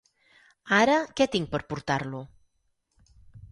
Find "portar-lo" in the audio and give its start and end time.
1.75-2.25